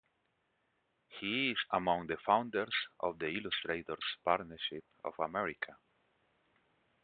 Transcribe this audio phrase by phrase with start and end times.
[1.09, 5.75] He is among the founders of The Illustrators' Partnership of America.